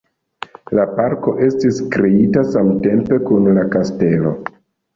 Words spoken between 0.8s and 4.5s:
parko estis kreita samtempe kun la kastelo.